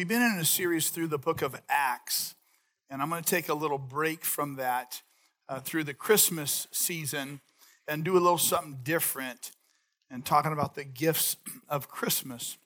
[0.00, 2.34] We've been in a series through the book of Acts,
[2.88, 5.02] and I'm going to take a little break from that
[5.46, 7.42] uh, through the Christmas season
[7.86, 9.50] and do a little something different
[10.10, 11.36] and talking about the gifts
[11.68, 12.56] of Christmas.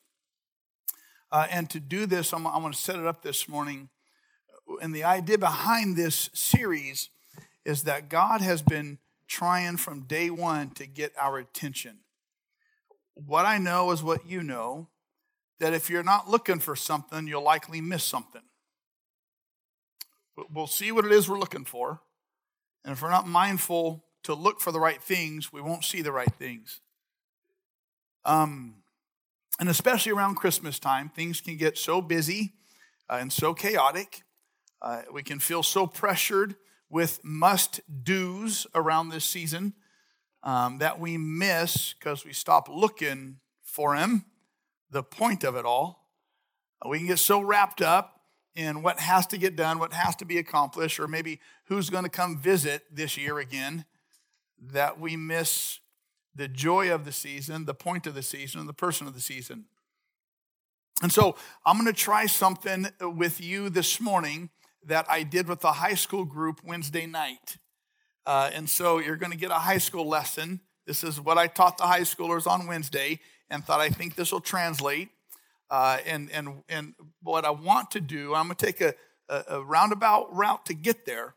[1.33, 3.89] Uh, and to do this, I'm, I'm going to set it up this morning.
[4.81, 7.09] And the idea behind this series
[7.65, 11.97] is that God has been trying from day one to get our attention.
[13.15, 14.87] What I know is what you know
[15.61, 18.43] that if you're not looking for something, you'll likely miss something.
[20.53, 22.01] We'll see what it is we're looking for.
[22.85, 26.13] And if we're not mindful to look for the right things, we won't see the
[26.13, 26.81] right things.
[28.25, 28.77] Um,
[29.61, 32.55] and especially around Christmas time, things can get so busy
[33.09, 34.23] uh, and so chaotic.
[34.83, 36.57] Uh, we can feel so pressured
[36.91, 39.75] with must do's around this season
[40.43, 44.25] um, that we miss because we stop looking for Him,
[44.95, 46.09] the point of it all.
[46.81, 48.21] Uh, we can get so wrapped up
[48.55, 52.05] in what has to get done, what has to be accomplished, or maybe who's going
[52.05, 53.85] to come visit this year again
[54.63, 55.81] that we miss
[56.37, 59.65] the joy of the season, the point of the season, the person of the season.
[61.03, 61.35] And so
[61.67, 64.51] I'm going to try something with you this morning
[64.87, 67.59] that I did with the high school group Wednesday night.
[68.25, 70.61] Uh, and so you're going to get a high school lesson.
[70.87, 74.33] This is what I taught the high schoolers on Wednesday and thought I think this
[74.33, 75.09] will translate.
[75.71, 78.95] Uh, and, and, and what I want to do, I'm going to take a,
[79.29, 81.35] a, a roundabout route to get there,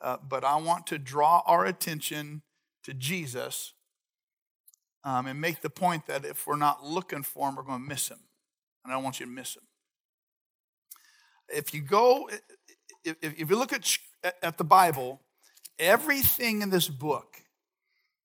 [0.00, 2.42] uh, but I want to draw our attention
[2.84, 3.72] to Jesus
[5.02, 7.88] um, and make the point that if we're not looking for him, we're going to
[7.88, 8.20] miss him.
[8.84, 9.62] And I don't want you to miss him.
[11.48, 12.30] If you go,
[13.04, 13.98] if, if you look at,
[14.42, 15.20] at the Bible,
[15.78, 17.43] everything in this book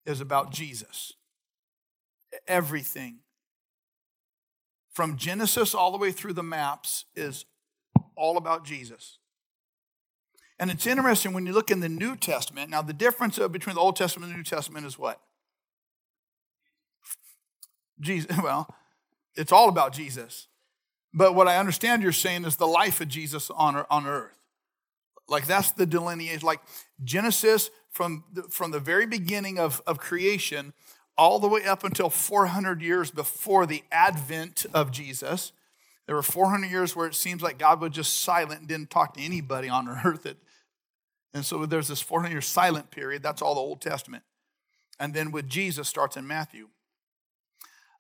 [0.10, 1.14] is about Jesus.
[2.48, 3.20] Everything.
[4.92, 7.46] From Genesis all the way through the maps is
[8.16, 9.20] all about Jesus.
[10.60, 12.70] And it's interesting when you look in the New Testament.
[12.70, 15.22] Now, the difference between the Old Testament and the New Testament is what?
[18.02, 18.68] Jesus, well,
[19.36, 20.48] it's all about Jesus.
[21.14, 24.36] But what I understand you're saying is the life of Jesus on, er, on earth.
[25.30, 26.46] Like that's the delineation.
[26.46, 26.60] Like
[27.04, 30.72] Genesis from the, from the very beginning of, of creation
[31.18, 35.52] all the way up until 400 years before the advent of Jesus.
[36.06, 39.16] There were 400 years where it seems like God was just silent and didn't talk
[39.16, 40.26] to anybody on earth.
[41.34, 43.22] And so there's this 400 year silent period.
[43.22, 44.24] That's all the Old Testament.
[44.98, 46.70] And then with Jesus starts in Matthew.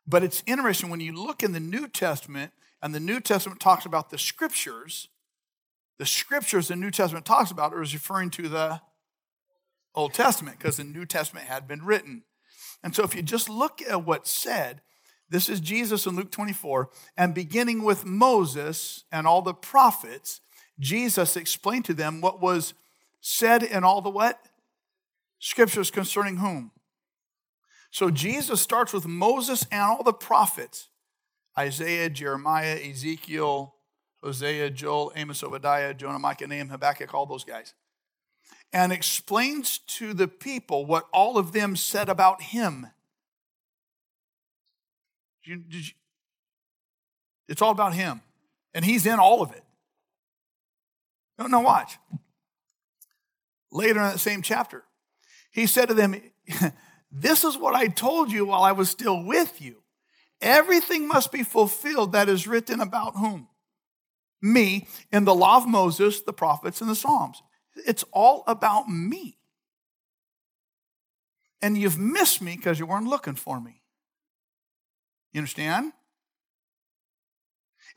[0.07, 3.85] But it's interesting when you look in the New Testament, and the New Testament talks
[3.85, 5.09] about the scriptures,
[5.97, 8.79] the scriptures the New Testament talks about is referring to the
[9.95, 12.23] Old Testament because the New Testament had been written.
[12.83, 14.81] And so if you just look at what's said,
[15.29, 20.41] this is Jesus in Luke 24, and beginning with Moses and all the prophets,
[20.79, 22.73] Jesus explained to them what was
[23.21, 24.39] said in all the what?
[25.39, 26.71] Scriptures concerning whom?
[27.91, 30.89] So Jesus starts with Moses and all the prophets
[31.57, 33.75] Isaiah, Jeremiah, Ezekiel,
[34.23, 37.73] Hosea, Joel, Amos, Obadiah, Jonah, Micah, Nahum, Habakkuk, all those guys.
[38.71, 42.87] And explains to the people what all of them said about him.
[45.43, 45.93] Did you, did you,
[47.47, 48.21] it's all about him.
[48.73, 49.63] And he's in all of it.
[51.39, 51.97] No, no, watch.
[53.71, 54.83] Later in that same chapter,
[55.51, 56.15] he said to them,
[57.11, 59.77] This is what I told you while I was still with you.
[60.41, 63.47] Everything must be fulfilled that is written about whom?
[64.41, 67.41] Me in the law of Moses, the prophets, and the Psalms.
[67.85, 69.37] It's all about me.
[71.61, 73.81] And you've missed me because you weren't looking for me.
[75.33, 75.93] You understand?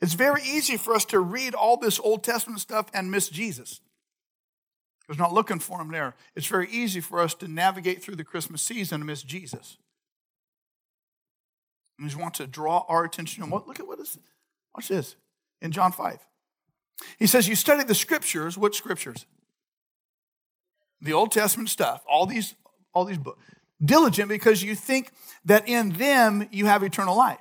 [0.01, 3.79] It's very easy for us to read all this Old Testament stuff and miss Jesus
[5.01, 6.15] because not looking for him there.
[6.35, 9.77] It's very easy for us to navigate through the Christmas season and miss Jesus.
[11.99, 13.49] And he wants to draw our attention.
[13.49, 13.67] What?
[13.67, 14.17] Look at what is.
[14.75, 15.15] Watch this
[15.61, 16.19] in John five.
[17.17, 18.57] He says, "You study the scriptures.
[18.57, 19.25] What scriptures?
[21.03, 22.01] The Old Testament stuff.
[22.07, 22.55] All these,
[22.93, 23.39] all these books.
[23.83, 25.11] Diligent because you think
[25.45, 27.39] that in them you have eternal life.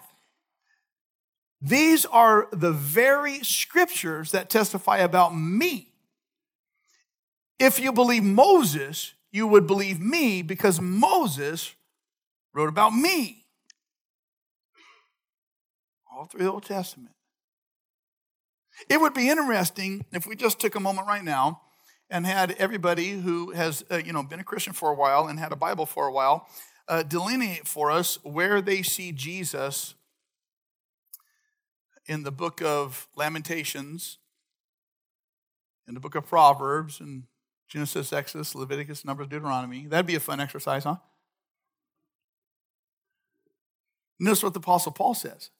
[1.60, 5.92] These are the very scriptures that testify about me."
[7.60, 11.76] If you believe Moses, you would believe me because Moses
[12.52, 13.46] wrote about me.
[16.10, 17.14] All through the Old Testament.
[18.88, 21.62] It would be interesting if we just took a moment right now
[22.12, 25.38] and had everybody who has uh, you know been a Christian for a while and
[25.38, 26.46] had a Bible for a while
[26.86, 29.94] uh, delineate for us where they see Jesus
[32.06, 34.18] in the book of Lamentations,
[35.88, 37.24] in the book of Proverbs, and
[37.68, 39.86] Genesis, Exodus, Leviticus, Numbers, Deuteronomy.
[39.86, 40.96] That'd be a fun exercise, huh?
[44.20, 45.50] Notice what the Apostle Paul says.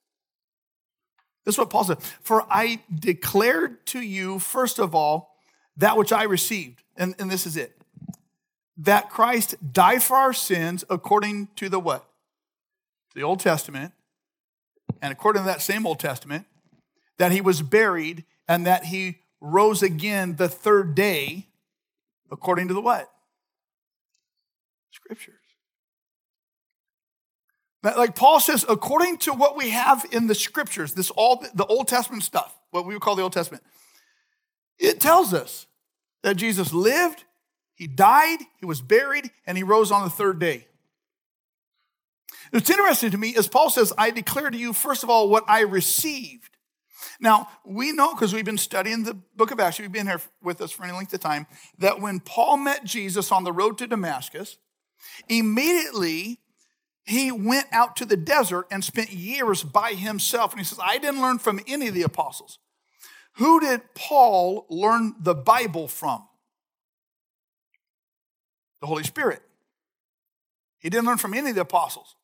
[1.45, 2.03] This is what Paul said.
[2.21, 5.31] For I declared to you, first of all,
[5.77, 6.83] that which I received.
[6.97, 7.77] And, and this is it.
[8.77, 12.09] That Christ died for our sins according to the what?
[13.15, 13.93] The Old Testament.
[15.01, 16.47] And according to that same Old Testament,
[17.19, 21.49] that he was buried and that he rose again the third day
[22.31, 23.11] according to the what?
[24.91, 25.35] Scriptures.
[27.83, 31.89] Like Paul says, according to what we have in the scriptures, this all the Old
[31.89, 33.65] Testament stuff, what we would call the Old Testament,
[34.79, 35.67] it tells us
[36.23, 37.25] that Jesus lived,
[37.75, 40.67] he died, he was buried, and he rose on the third day.
[42.53, 45.45] It's interesting to me, as Paul says, I declare to you, first of all, what
[45.49, 46.51] I received.
[47.19, 50.61] Now, we know because we've been studying the book of Acts, you've been here with
[50.61, 51.47] us for any length of time,
[51.79, 54.59] that when Paul met Jesus on the road to Damascus,
[55.29, 56.41] immediately
[57.05, 60.53] he went out to the desert and spent years by himself.
[60.53, 62.59] And he says, I didn't learn from any of the apostles.
[63.37, 66.26] Who did Paul learn the Bible from?
[68.81, 69.43] The Holy Spirit.
[70.79, 72.17] He didn't learn from any of the apostles.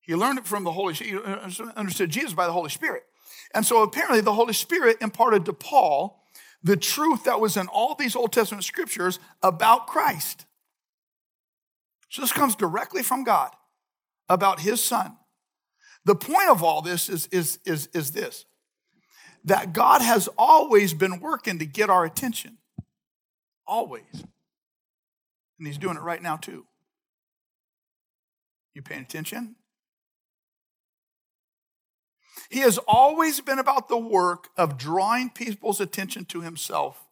[0.00, 1.24] He learned it from the Holy Spirit.
[1.26, 3.04] He understood Jesus by the Holy Spirit.
[3.54, 6.22] And so apparently the Holy Spirit imparted to Paul
[6.62, 10.44] the truth that was in all these Old Testament scriptures about Christ.
[12.10, 13.50] So this comes directly from God
[14.28, 15.16] about his son.
[16.04, 18.44] The point of all this is, is, is, is this
[19.44, 22.58] that God has always been working to get our attention.
[23.66, 24.24] Always.
[25.58, 26.66] And he's doing it right now, too.
[28.74, 29.56] You paying attention?
[32.50, 37.06] He has always been about the work of drawing people's attention to himself.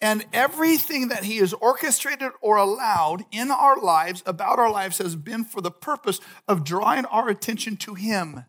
[0.00, 5.16] And everything that he has orchestrated or allowed in our lives, about our lives, has
[5.16, 8.44] been for the purpose of drawing our attention to him.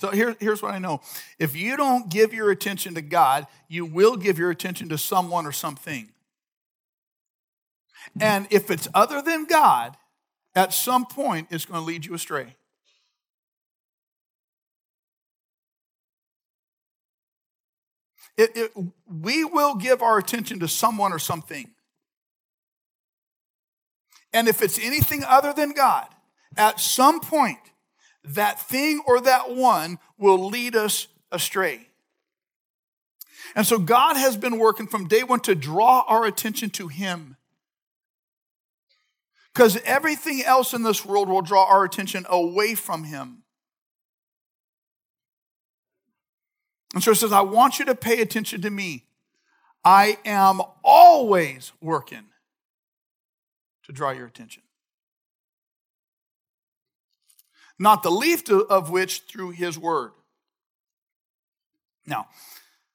[0.00, 1.02] So here, here's what I know.
[1.38, 5.46] If you don't give your attention to God, you will give your attention to someone
[5.46, 6.08] or something.
[8.14, 8.22] Hmm.
[8.22, 9.96] And if it's other than God,
[10.54, 12.56] at some point it's going to lead you astray.
[18.38, 18.72] It, it,
[19.06, 21.68] we will give our attention to someone or something.
[24.32, 26.06] And if it's anything other than God,
[26.56, 27.58] at some point,
[28.24, 31.88] that thing or that one will lead us astray.
[33.54, 37.36] And so God has been working from day one to draw our attention to Him.
[39.52, 43.42] Because everything else in this world will draw our attention away from Him.
[46.94, 49.04] And so it says, I want you to pay attention to me.
[49.84, 52.26] I am always working
[53.84, 54.62] to draw your attention.
[57.80, 60.12] Not the least of which through His Word.
[62.06, 62.26] Now,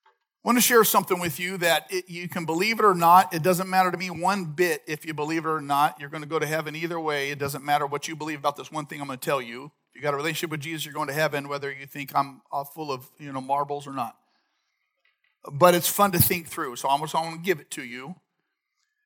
[0.06, 3.34] I want to share something with you that it, you can believe it or not.
[3.34, 6.00] It doesn't matter to me one bit if you believe it or not.
[6.00, 7.32] You're going to go to heaven either way.
[7.32, 9.72] It doesn't matter what you believe about this one thing I'm going to tell you.
[9.90, 12.42] If you got a relationship with Jesus, you're going to heaven, whether you think I'm
[12.52, 14.16] uh, full of you know marbles or not.
[15.52, 18.16] But it's fun to think through, so I'm just going to give it to you.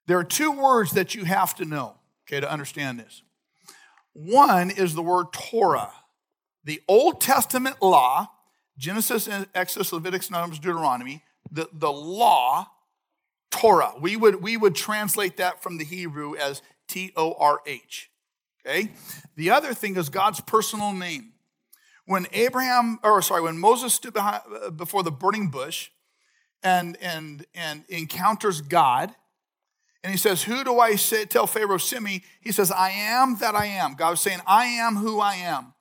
[0.07, 1.95] There are two words that you have to know,
[2.27, 3.21] okay, to understand this.
[4.13, 5.93] One is the word Torah,
[6.63, 8.31] the Old Testament law,
[8.77, 12.67] Genesis, Exodus, Leviticus, Numbers, Deuteronomy the, the law,
[13.51, 13.93] Torah.
[13.99, 18.09] We would, we would translate that from the Hebrew as T O R H.
[18.65, 18.91] Okay?
[19.35, 21.33] The other thing is God's personal name.
[22.05, 25.89] When Abraham, or sorry, when Moses stood behind, uh, before the burning bush
[26.63, 29.13] and, and, and encounters God,
[30.03, 32.23] and he says, Who do I say, tell Pharaoh, send me?
[32.41, 33.95] He says, I am that I am.
[33.95, 35.73] God was saying, I am who I am.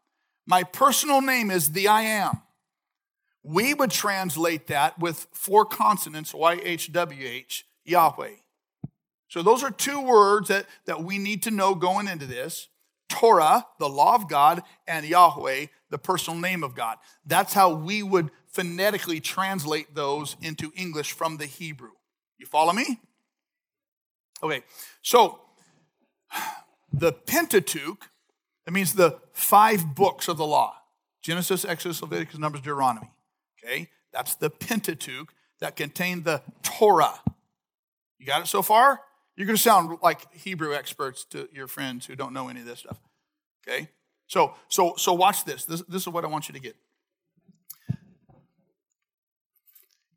[0.46, 2.42] My personal name is the I am.
[3.42, 8.34] We would translate that with four consonants, YHWH, Yahweh.
[9.28, 12.68] So those are two words that, that we need to know going into this.
[13.08, 16.98] Torah, the law of God, and Yahweh, the personal name of God.
[17.24, 21.92] That's how we would phonetically translate those into English from the Hebrew.
[22.38, 23.00] You follow me?
[24.42, 24.62] Okay,
[25.02, 25.40] so
[26.92, 28.08] the Pentateuch,
[28.64, 30.74] that means the five books of the law
[31.22, 33.10] Genesis, Exodus, Leviticus, Numbers, Deuteronomy.
[33.62, 37.20] Okay, that's the Pentateuch that contained the Torah.
[38.18, 39.00] You got it so far?
[39.36, 42.66] You're going to sound like Hebrew experts to your friends who don't know any of
[42.66, 42.98] this stuff.
[43.66, 43.88] Okay?
[44.26, 45.64] So, so, so watch this.
[45.64, 46.76] This, this is what I want you to get.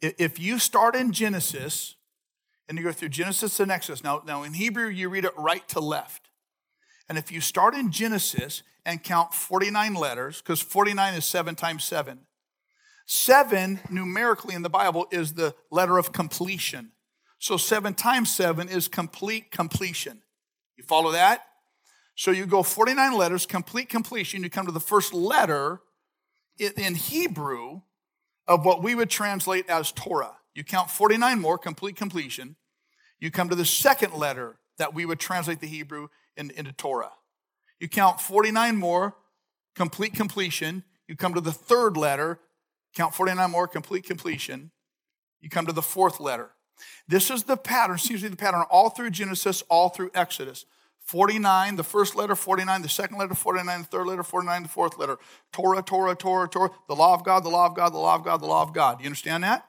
[0.02, 1.96] If you start in Genesis
[2.72, 5.68] and you go through Genesis and Exodus, now, now in Hebrew you read it right
[5.68, 6.30] to left.
[7.10, 11.84] And if you start in Genesis and count 49 letters, because 49 is seven times
[11.84, 12.20] seven,
[13.06, 16.94] seven numerically in the Bible is the letter of completion.
[17.40, 20.22] So seven times seven is complete completion.
[20.78, 21.44] You follow that?
[22.16, 24.44] So you go 49 letters, complete completion.
[24.44, 25.82] You come to the first letter
[26.58, 27.82] in Hebrew
[28.48, 30.38] of what we would translate as Torah.
[30.54, 32.56] You count 49 more, complete completion.
[33.22, 37.12] You come to the second letter that we would translate the Hebrew in, into Torah.
[37.80, 39.16] You count 49 more,
[39.76, 40.84] complete completion.
[41.08, 42.40] You come to the third letter,
[42.96, 44.72] count 49 more, complete completion.
[45.40, 46.50] You come to the fourth letter.
[47.08, 50.66] This is the pattern, seems to be the pattern all through Genesis, all through Exodus.
[51.04, 54.98] 49, the first letter, 49, the second letter, 49, the third letter, 49, the fourth
[54.98, 55.18] letter.
[55.52, 58.24] Torah, Torah, Torah, Torah, the law of God, the law of God, the law of
[58.24, 59.00] God, the law of God.
[59.00, 59.66] You understand that?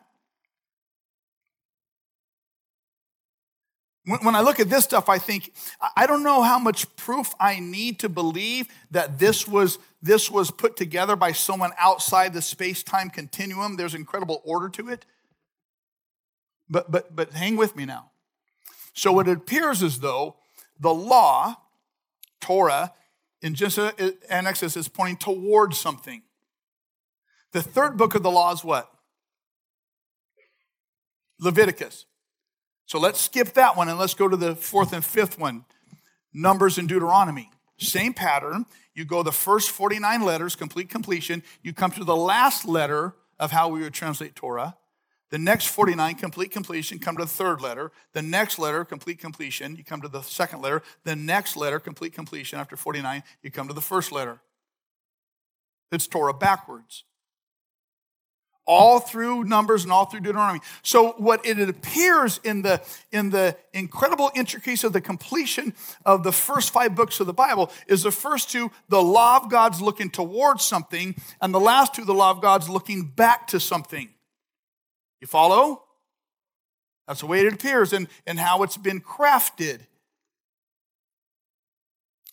[4.04, 5.52] When I look at this stuff, I think,
[5.96, 10.50] I don't know how much proof I need to believe that this was, this was
[10.50, 13.76] put together by someone outside the space time continuum.
[13.76, 15.06] There's incredible order to it.
[16.68, 18.10] But, but, but hang with me now.
[18.92, 20.36] So it appears as though
[20.80, 21.58] the law,
[22.40, 22.92] Torah,
[23.40, 23.92] in Genesis
[24.28, 26.22] and Exodus is pointing towards something.
[27.52, 28.90] The third book of the law is what?
[31.38, 32.06] Leviticus.
[32.86, 35.64] So let's skip that one and let's go to the fourth and fifth one
[36.32, 37.50] Numbers and Deuteronomy.
[37.78, 38.66] Same pattern.
[38.94, 41.42] You go the first 49 letters, complete completion.
[41.62, 44.76] You come to the last letter of how we would translate Torah.
[45.30, 47.90] The next 49, complete completion, come to the third letter.
[48.12, 50.82] The next letter, complete completion, you come to the second letter.
[51.04, 54.40] The next letter, complete completion, after 49, you come to the first letter.
[55.90, 57.04] It's Torah backwards.
[58.64, 60.60] All through Numbers and all through Deuteronomy.
[60.82, 66.32] So, what it appears in the, in the incredible intricacies of the completion of the
[66.32, 70.10] first five books of the Bible is the first two, the law of God's looking
[70.10, 74.08] towards something, and the last two, the law of God's looking back to something.
[75.20, 75.82] You follow?
[77.06, 79.80] That's the way it appears and, and how it's been crafted.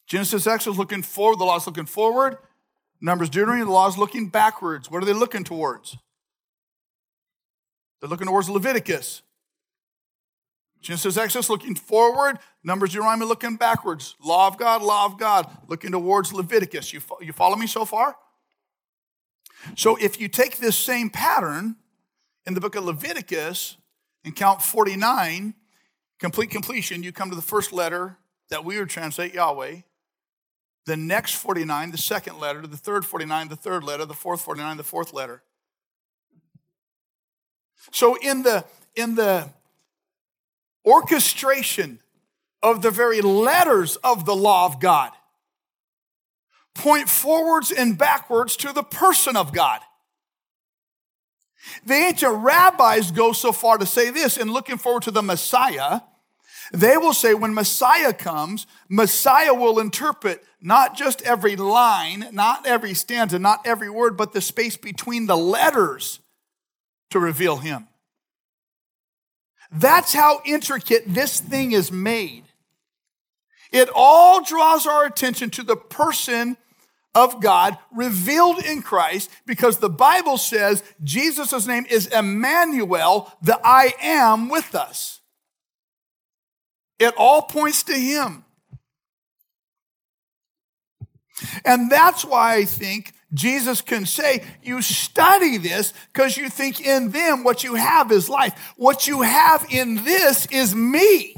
[0.07, 2.38] Genesis X is looking forward, the law is looking forward.
[3.00, 4.89] Numbers Deuteronomy, the law is looking backwards.
[4.91, 5.98] What are they looking towards?
[8.00, 9.22] They're looking towards Leviticus.
[10.82, 14.15] Genesis Exodus looking forward, Numbers Deuteronomy looking backwards.
[14.24, 16.94] Law of God, law of God, looking towards Leviticus.
[16.94, 18.15] You, you follow me so far?
[19.75, 21.75] So if you take this same pattern
[22.46, 23.75] in the book of Leviticus,
[24.24, 25.53] and count 49,
[26.20, 28.18] complete completion, you come to the first letter
[28.50, 29.82] that we would translate Yahweh.
[30.86, 34.77] The next 49, the second letter, the third 49, the third letter, the fourth 49,
[34.77, 35.44] the fourth letter.
[37.91, 39.50] So in the in the
[40.86, 42.00] orchestration
[42.62, 45.12] of the very letters of the law of God
[46.74, 49.81] point forwards and backwards to the person of God.
[51.86, 56.01] The ancient rabbis go so far to say this in looking forward to the Messiah.
[56.71, 62.93] They will say when Messiah comes, Messiah will interpret not just every line, not every
[62.93, 66.19] stanza, not every word, but the space between the letters
[67.09, 67.87] to reveal him.
[69.71, 72.43] That's how intricate this thing is made.
[73.71, 76.57] It all draws our attention to the person
[77.13, 83.93] of God revealed in Christ because the Bible says Jesus' name is Emmanuel, the I
[84.01, 85.21] am with us.
[86.97, 88.43] It all points to him.
[91.63, 97.12] And that's why I think Jesus can say, You study this because you think in
[97.12, 98.74] them what you have is life.
[98.75, 101.36] What you have in this is me.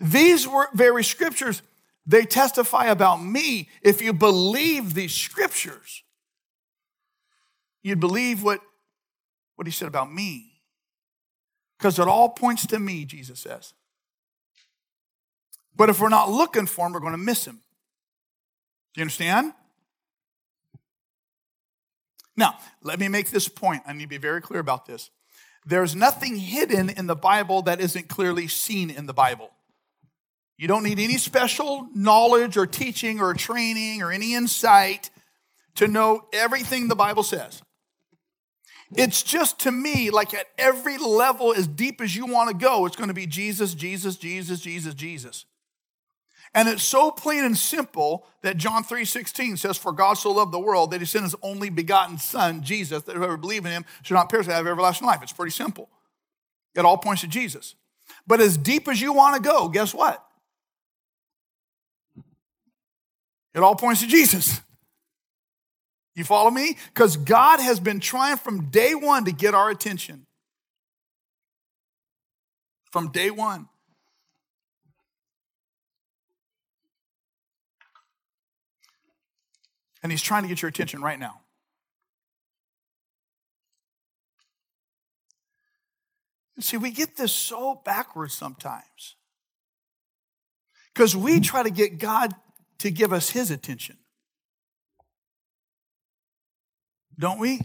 [0.00, 1.62] These were very scriptures,
[2.04, 3.68] they testify about me.
[3.82, 6.02] If you believe these scriptures,
[7.82, 8.60] you'd believe what,
[9.54, 10.60] what he said about me.
[11.78, 13.74] Because it all points to me, Jesus says.
[15.76, 17.60] But if we're not looking for him, we're going to miss him.
[18.94, 19.52] Do you understand?
[22.36, 23.82] Now, let me make this point.
[23.86, 25.10] I need to be very clear about this.
[25.64, 29.50] There's nothing hidden in the Bible that isn't clearly seen in the Bible.
[30.58, 35.10] You don't need any special knowledge or teaching or training or any insight
[35.76, 37.62] to know everything the Bible says.
[38.94, 42.84] It's just to me, like at every level, as deep as you want to go,
[42.84, 45.46] it's going to be Jesus, Jesus, Jesus, Jesus, Jesus.
[46.54, 50.58] And it's so plain and simple that John 3:16 says, For God so loved the
[50.58, 54.14] world that he sent his only begotten Son, Jesus, that whoever believes in him should
[54.14, 55.22] not perish but have everlasting life.
[55.22, 55.88] It's pretty simple.
[56.74, 57.74] It all points to Jesus.
[58.26, 60.24] But as deep as you want to go, guess what?
[63.54, 64.60] It all points to Jesus.
[66.14, 66.76] You follow me?
[66.92, 70.26] Because God has been trying from day one to get our attention.
[72.90, 73.68] From day one.
[80.02, 81.40] And he's trying to get your attention right now.
[86.60, 89.16] See, we get this so backwards sometimes.
[90.94, 92.34] Because we try to get God
[92.78, 93.96] to give us his attention.
[97.18, 97.60] Don't we?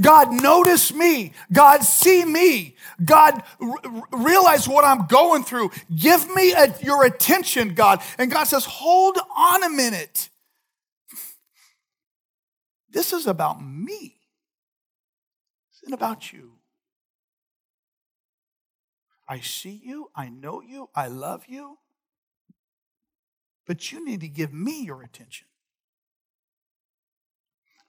[0.00, 1.32] God, notice me.
[1.52, 2.76] God, see me.
[3.04, 5.70] God, r- realize what I'm going through.
[5.94, 8.00] Give me a, your attention, God.
[8.18, 10.30] And God says, hold on a minute.
[12.90, 14.20] This is about me.
[15.82, 16.52] Isn't about you.
[19.28, 20.10] I see you.
[20.14, 20.88] I know you.
[20.94, 21.78] I love you.
[23.66, 25.47] But you need to give me your attention.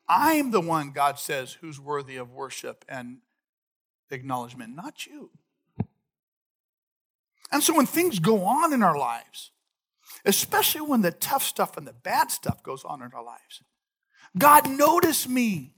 [0.10, 3.20] I'm the one, God says, who's worthy of worship and
[4.10, 5.30] acknowledgement, not you.
[7.52, 9.52] And so when things go on in our lives,
[10.26, 13.62] especially when the tough stuff and the bad stuff goes on in our lives,
[14.38, 15.74] God, notice me.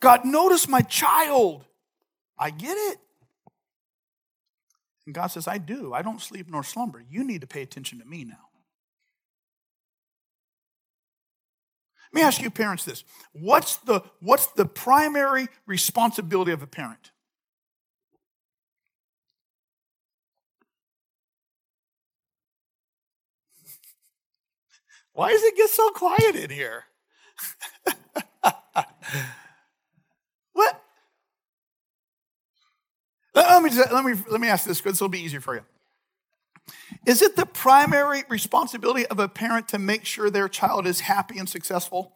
[0.00, 1.64] God, notice my child.
[2.38, 2.98] I get it.
[5.06, 5.92] And God says, I do.
[5.92, 7.02] I don't sleep nor slumber.
[7.08, 8.49] You need to pay attention to me now.
[12.12, 13.04] Let me ask you parents this.
[13.32, 17.12] What's the, what's the primary responsibility of a parent?
[25.12, 26.84] Why does it get so quiet in here?
[30.52, 30.82] what?
[33.34, 35.62] Let me, let, me, let me ask this, this will be easier for you.
[37.06, 41.38] Is it the primary responsibility of a parent to make sure their child is happy
[41.38, 42.14] and successful?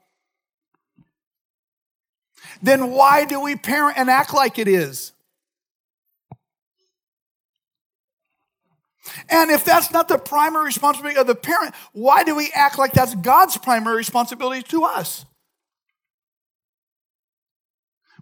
[2.62, 5.12] Then why do we parent and act like it is?
[9.28, 12.92] And if that's not the primary responsibility of the parent, why do we act like
[12.92, 15.24] that's God's primary responsibility to us?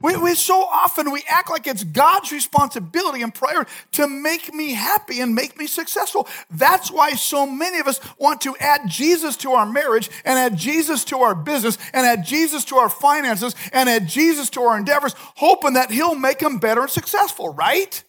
[0.03, 4.73] We, we so often we act like it's God's responsibility and prayer to make me
[4.73, 6.29] happy and make me successful.
[6.51, 10.57] That's why so many of us want to add Jesus to our marriage and add
[10.57, 14.77] Jesus to our business and add Jesus to our finances and add Jesus to our
[14.77, 18.03] endeavors, hoping that He'll make them better and successful, right?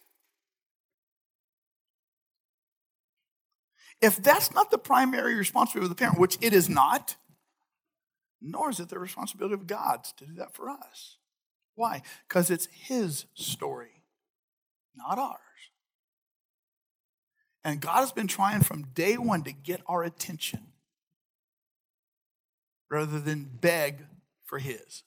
[4.00, 7.16] If that's not the primary responsibility of the parent, which it is not,
[8.42, 11.18] nor is it the responsibility of God to do that for us.
[11.74, 12.02] Why?
[12.28, 14.02] Because it's his story,
[14.96, 15.38] not ours.
[17.64, 20.66] And God has been trying from day one to get our attention
[22.90, 24.04] rather than beg
[24.44, 25.02] for his.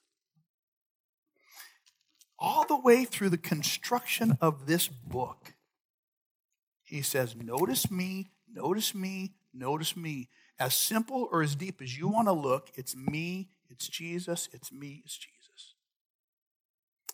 [2.38, 5.54] All the way through the construction of this book,
[6.84, 10.28] he says, Notice me, notice me, notice me.
[10.58, 14.72] As simple or as deep as you want to look, it's me, it's Jesus, it's
[14.72, 15.37] me, it's Jesus.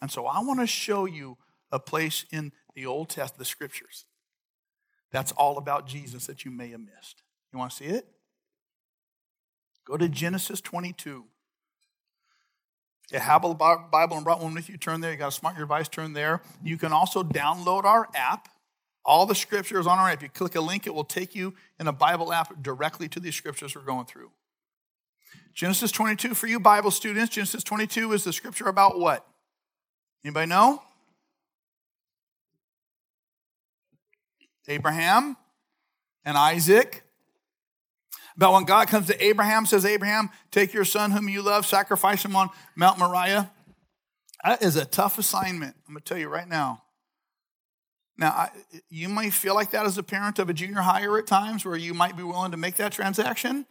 [0.00, 1.38] And so I want to show you
[1.70, 4.04] a place in the Old Testament, the scriptures,
[5.10, 7.22] that's all about Jesus that you may have missed.
[7.52, 8.06] You want to see it?
[9.84, 11.24] Go to Genesis 22.
[13.12, 15.12] You have a Bible and brought one with you, turn there.
[15.12, 16.40] You got a smart device, turn there.
[16.64, 18.48] You can also download our app.
[19.04, 20.16] All the scriptures on our app.
[20.16, 23.20] If you click a link, it will take you in a Bible app directly to
[23.20, 24.30] these scriptures we're going through.
[25.52, 27.34] Genesis 22 for you Bible students.
[27.34, 29.26] Genesis 22 is the scripture about what?
[30.24, 30.82] Anybody know?
[34.66, 35.36] Abraham
[36.24, 37.02] and Isaac.
[38.36, 42.24] About when God comes to Abraham, says, Abraham, take your son whom you love, sacrifice
[42.24, 43.52] him on Mount Moriah.
[44.42, 45.76] That is a tough assignment.
[45.86, 46.82] I'm going to tell you right now.
[48.16, 48.48] Now, I,
[48.88, 51.76] you might feel like that as a parent of a junior higher at times, where
[51.76, 53.66] you might be willing to make that transaction.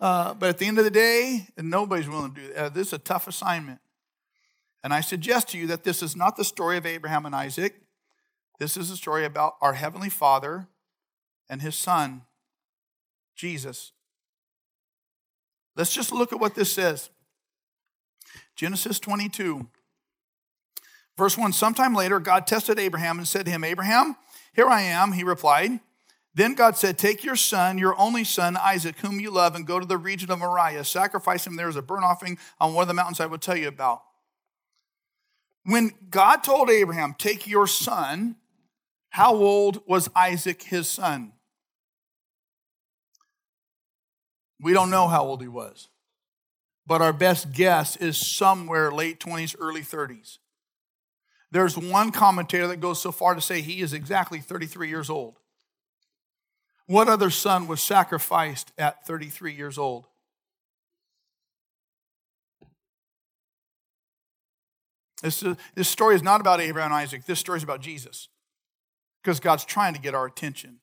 [0.00, 2.56] Uh, but at the end of the day, nobody's willing to do that.
[2.56, 3.80] Uh, this is a tough assignment.
[4.82, 7.82] And I suggest to you that this is not the story of Abraham and Isaac.
[8.58, 10.68] This is a story about our Heavenly Father
[11.48, 12.22] and His Son,
[13.34, 13.92] Jesus.
[15.76, 17.10] Let's just look at what this says.
[18.56, 19.68] Genesis 22.
[21.16, 24.16] Verse 1 Sometime later, God tested Abraham and said to him, Abraham,
[24.54, 25.12] here I am.
[25.12, 25.80] He replied.
[26.34, 29.80] Then God said, Take your son, your only son, Isaac, whom you love, and go
[29.80, 30.84] to the region of Moriah.
[30.84, 33.56] Sacrifice him there as a burnt offering on one of the mountains I will tell
[33.56, 34.02] you about.
[35.64, 38.36] When God told Abraham, Take your son,
[39.10, 41.32] how old was Isaac, his son?
[44.60, 45.88] We don't know how old he was,
[46.86, 50.38] but our best guess is somewhere late 20s, early 30s.
[51.50, 55.38] There's one commentator that goes so far to say he is exactly 33 years old.
[56.86, 60.06] What other son was sacrificed at 33 years old?
[65.22, 67.24] This, this story is not about Abraham and Isaac.
[67.24, 68.28] This story is about Jesus
[69.22, 70.78] because God's trying to get our attention.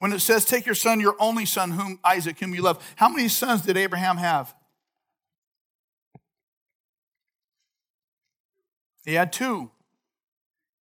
[0.00, 3.08] When it says, Take your son, your only son, whom Isaac, whom you love, how
[3.08, 4.54] many sons did Abraham have?
[9.04, 9.70] He had two.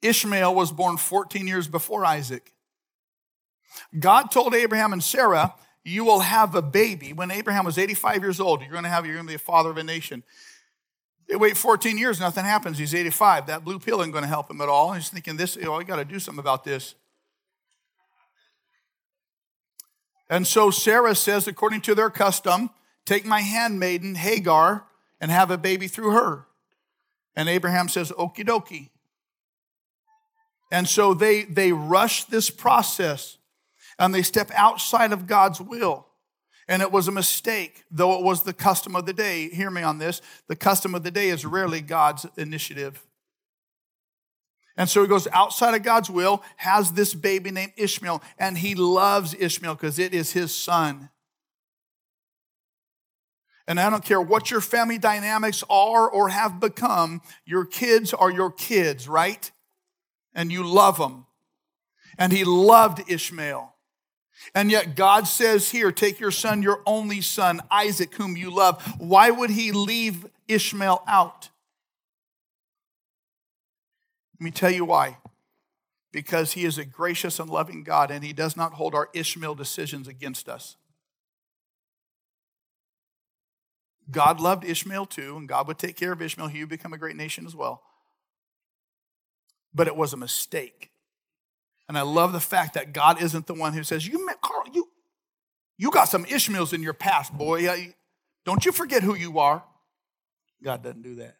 [0.02, 2.54] Ishmael was born 14 years before Isaac.
[3.98, 7.14] God told Abraham and Sarah, You will have a baby.
[7.14, 9.40] When Abraham was 85 years old, you're going to have, you're going to be a
[9.40, 10.24] father of a nation.
[11.28, 12.78] They wait 14 years, nothing happens.
[12.78, 13.48] He's 85.
[13.48, 14.94] That blue pill isn't going to help him at all.
[14.94, 16.96] He's thinking, this, oh, I got to do something about this.
[20.30, 22.70] And so Sarah says, according to their custom,
[23.06, 24.86] take my handmaiden Hagar
[25.22, 26.46] and have a baby through her.
[27.36, 28.90] And Abraham says, okie dokie.
[30.72, 33.38] And so they, they rush this process
[34.00, 36.08] and they step outside of God's will.
[36.68, 39.50] And it was a mistake, though it was the custom of the day.
[39.50, 40.22] Hear me on this.
[40.48, 43.06] The custom of the day is rarely God's initiative.
[44.76, 48.74] And so he goes outside of God's will, has this baby named Ishmael, and he
[48.76, 51.10] loves Ishmael because it is his son.
[53.68, 58.32] And I don't care what your family dynamics are or have become, your kids are
[58.32, 59.52] your kids, right?
[60.34, 61.28] And you love them.
[62.18, 63.73] And he loved Ishmael.
[64.54, 68.82] And yet God says here, take your son, your only son, Isaac, whom you love.
[69.00, 71.50] Why would he leave Ishmael out?
[74.40, 75.18] Let me tell you why.
[76.12, 79.56] Because he is a gracious and loving God and he does not hold our Ishmael
[79.56, 80.76] decisions against us.
[84.12, 86.48] God loved Ishmael too, and God would take care of Ishmael.
[86.48, 87.82] He would become a great nation as well.
[89.74, 90.92] But it was a mistake.
[91.94, 94.64] And I love the fact that God isn't the one who says, You met Carl,
[94.74, 94.90] you,
[95.78, 97.94] you got some Ishmaels in your past, boy.
[98.46, 99.64] Don't you forget who you are.
[100.64, 101.38] God doesn't do that.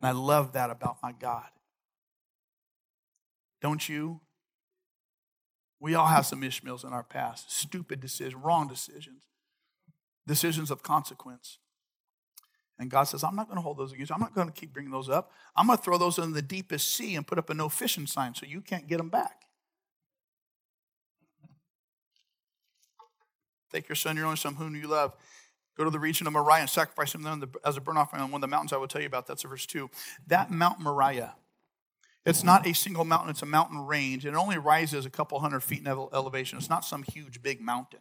[0.00, 1.48] And I love that about my God.
[3.60, 4.20] Don't you?
[5.80, 7.50] We all have some Ishmaels in our past.
[7.50, 9.24] Stupid decisions, wrong decisions
[10.24, 11.58] decisions of consequence.
[12.78, 14.14] And God says, I'm not going to hold those against you.
[14.14, 15.30] I'm not going to keep bringing those up.
[15.54, 18.06] I'm going to throw those in the deepest sea and put up a no fishing
[18.06, 19.42] sign so you can't get them back.
[23.72, 25.14] Take your son, your only son, whom you love.
[25.76, 28.30] Go to the region of Moriah and sacrifice him there as a burnt offering on
[28.30, 29.26] one of the mountains I will tell you about.
[29.26, 29.88] That's verse 2.
[30.26, 31.34] That Mount Moriah,
[32.26, 34.26] it's not a single mountain, it's a mountain range.
[34.26, 36.58] It only rises a couple hundred feet in elevation.
[36.58, 38.00] It's not some huge, big mountain.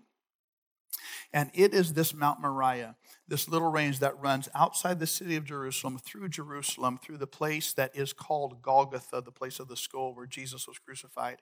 [1.34, 2.96] And it is this Mount Moriah,
[3.28, 7.72] this little range that runs outside the city of Jerusalem, through Jerusalem, through the place
[7.74, 11.42] that is called Golgotha, the place of the skull where Jesus was crucified.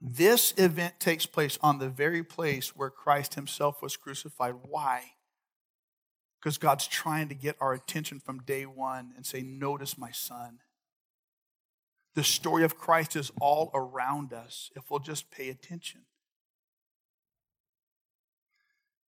[0.00, 4.54] This event takes place on the very place where Christ himself was crucified.
[4.62, 5.02] Why?
[6.38, 10.60] Because God's trying to get our attention from day one and say, Notice my son.
[12.14, 16.02] The story of Christ is all around us if we'll just pay attention.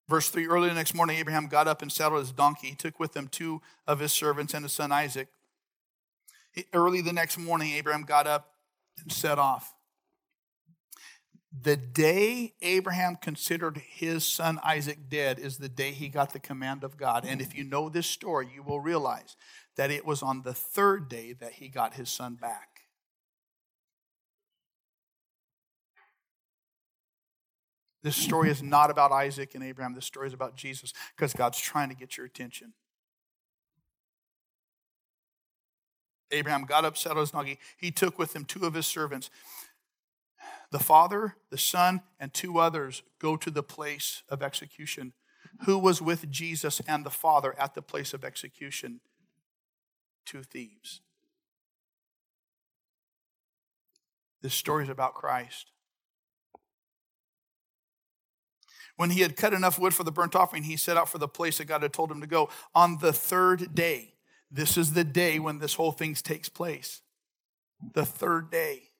[0.07, 2.67] Verse 3 Early the next morning, Abraham got up and saddled his donkey.
[2.67, 5.27] He took with him two of his servants and his son Isaac.
[6.73, 8.51] Early the next morning, Abraham got up
[9.01, 9.73] and set off.
[11.61, 16.83] The day Abraham considered his son Isaac dead is the day he got the command
[16.83, 17.25] of God.
[17.25, 19.37] And if you know this story, you will realize
[19.77, 22.74] that it was on the third day that he got his son back.
[28.05, 29.95] This story is not about Isaac and Abraham.
[29.95, 32.73] This story is about Jesus because God's trying to get your attention.
[36.29, 37.57] Abraham got up, saddled his.
[37.75, 39.31] He took with him two of his servants.
[40.69, 45.13] The father, the son, and two others go to the place of execution.
[45.65, 48.99] Who was with Jesus and the father at the place of execution?
[50.27, 51.01] Two thieves.
[54.43, 55.71] This story is about Christ.
[58.97, 61.27] When he had cut enough wood for the burnt offering, he set out for the
[61.27, 62.49] place that God had told him to go.
[62.73, 64.13] On the third day,
[64.49, 67.01] this is the day when this whole thing takes place.
[67.93, 68.91] The third day.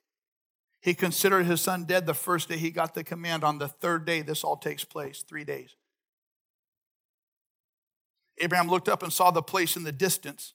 [0.82, 3.44] He considered his son dead the first day he got the command.
[3.44, 5.76] On the third day, this all takes place, three days.
[8.38, 10.54] Abraham looked up and saw the place in the distance.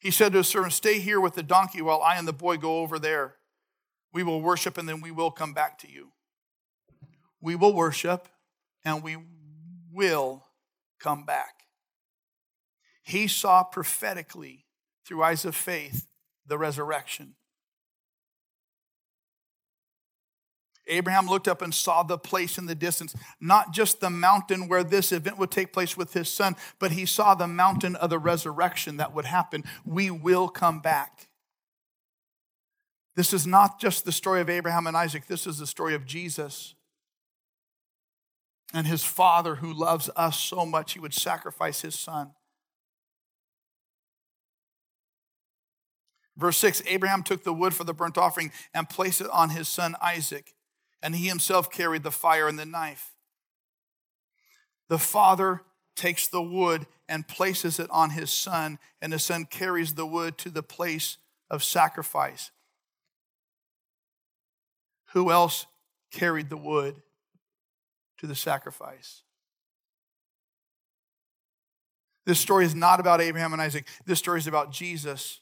[0.00, 2.56] He said to his servant, Stay here with the donkey while I and the boy
[2.56, 3.36] go over there.
[4.12, 6.12] We will worship and then we will come back to you
[7.40, 8.28] we will worship
[8.84, 9.16] and we
[9.92, 10.44] will
[10.98, 11.64] come back.
[13.02, 14.66] He saw prophetically
[15.06, 16.06] through eyes of faith
[16.46, 17.34] the resurrection.
[20.90, 24.82] Abraham looked up and saw the place in the distance, not just the mountain where
[24.82, 28.18] this event would take place with his son, but he saw the mountain of the
[28.18, 29.64] resurrection that would happen.
[29.84, 31.28] We will come back.
[33.16, 36.06] This is not just the story of Abraham and Isaac, this is the story of
[36.06, 36.74] Jesus
[38.74, 42.32] and his father who loves us so much he would sacrifice his son.
[46.36, 49.68] Verse 6 Abraham took the wood for the burnt offering and placed it on his
[49.68, 50.54] son Isaac,
[51.02, 53.14] and he himself carried the fire and the knife.
[54.88, 55.62] The father
[55.96, 60.38] takes the wood and places it on his son, and the son carries the wood
[60.38, 61.18] to the place
[61.50, 62.50] of sacrifice.
[65.12, 65.66] Who else
[66.12, 67.02] carried the wood?
[68.18, 69.22] To the sacrifice.
[72.26, 73.86] This story is not about Abraham and Isaac.
[74.04, 75.40] This story is about Jesus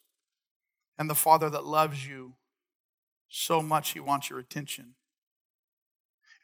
[0.99, 2.35] and the Father that loves you
[3.29, 4.95] so much he wants your attention.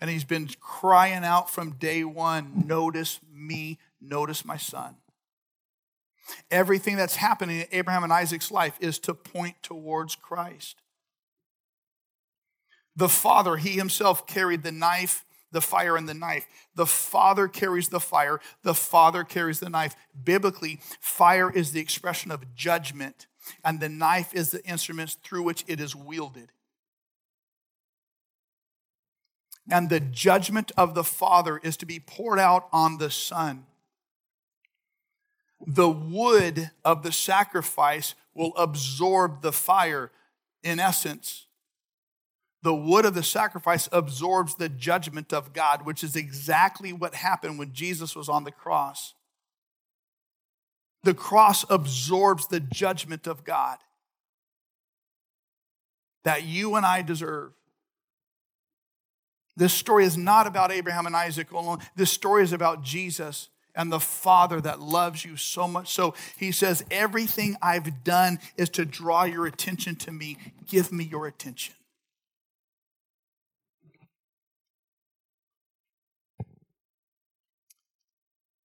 [0.01, 4.97] And he's been crying out from day one Notice me, notice my son.
[6.51, 10.83] Everything that's happening in Abraham and Isaac's life is to point towards Christ.
[12.97, 16.47] The Father, he himself carried the knife the fire and the knife.
[16.75, 19.95] The Father carries the fire, the Father carries the knife.
[20.25, 23.27] Biblically, fire is the expression of judgment,
[23.65, 26.51] and the knife is the instrument through which it is wielded.
[29.71, 33.67] And the judgment of the Father is to be poured out on the Son.
[35.65, 40.11] The wood of the sacrifice will absorb the fire.
[40.65, 41.47] In essence,
[42.63, 47.59] the wood of the sacrifice absorbs the judgment of God, which is exactly what happened
[47.59, 49.15] when Jesus was on the cross.
[51.03, 53.79] The cross absorbs the judgment of God
[56.25, 57.53] that you and I deserve.
[59.57, 61.81] This story is not about Abraham and Isaac alone.
[61.97, 65.93] This story is about Jesus and the Father that loves you so much.
[65.93, 70.39] So he says, Everything I've done is to draw your attention to me.
[70.69, 71.75] Give me your attention.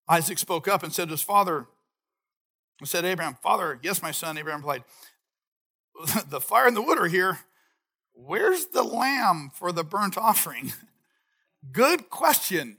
[0.10, 1.68] Isaac spoke up and said to his father,
[2.84, 4.38] said Abraham, Father, yes, my son.
[4.38, 4.84] Abraham replied,
[6.30, 7.40] The fire and the wood are here.
[8.14, 10.74] Where's the lamb for the burnt offering?
[11.72, 12.78] Good question.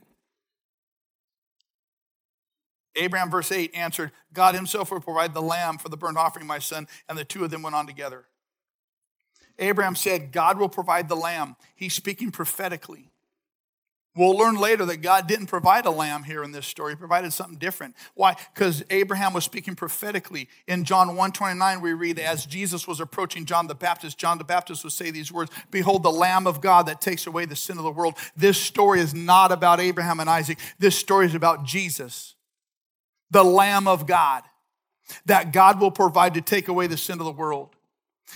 [2.96, 6.58] Abraham, verse 8, answered, God himself will provide the lamb for the burnt offering, my
[6.58, 6.88] son.
[7.08, 8.24] And the two of them went on together.
[9.58, 11.56] Abraham said, God will provide the lamb.
[11.74, 13.10] He's speaking prophetically.
[14.18, 16.94] We'll learn later that God didn't provide a lamb here in this story.
[16.94, 17.94] He provided something different.
[18.14, 18.34] Why?
[18.52, 20.48] Because Abraham was speaking prophetically.
[20.66, 24.82] In John 1:29, we read, as Jesus was approaching John the Baptist, John the Baptist
[24.82, 27.84] would say these words, Behold, the Lamb of God that takes away the sin of
[27.84, 28.16] the world.
[28.36, 30.58] This story is not about Abraham and Isaac.
[30.80, 32.34] This story is about Jesus,
[33.30, 34.42] the Lamb of God,
[35.26, 37.76] that God will provide to take away the sin of the world.